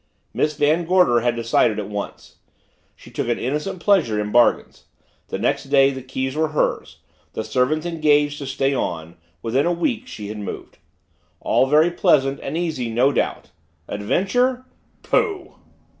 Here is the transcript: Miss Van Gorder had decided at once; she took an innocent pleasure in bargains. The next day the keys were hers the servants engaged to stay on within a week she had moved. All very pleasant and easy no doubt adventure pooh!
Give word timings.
Miss 0.33 0.55
Van 0.57 0.83
Gorder 0.85 1.19
had 1.19 1.35
decided 1.35 1.77
at 1.77 1.87
once; 1.87 2.37
she 2.95 3.11
took 3.11 3.27
an 3.29 3.37
innocent 3.37 3.79
pleasure 3.79 4.19
in 4.19 4.31
bargains. 4.31 4.85
The 5.27 5.37
next 5.37 5.65
day 5.65 5.91
the 5.91 6.01
keys 6.01 6.35
were 6.35 6.47
hers 6.47 6.97
the 7.33 7.43
servants 7.43 7.85
engaged 7.85 8.39
to 8.39 8.47
stay 8.47 8.73
on 8.73 9.15
within 9.43 9.67
a 9.67 9.71
week 9.71 10.07
she 10.07 10.29
had 10.29 10.39
moved. 10.39 10.79
All 11.39 11.67
very 11.67 11.91
pleasant 11.91 12.39
and 12.41 12.57
easy 12.57 12.89
no 12.89 13.11
doubt 13.11 13.51
adventure 13.87 14.65
pooh! 15.03 15.57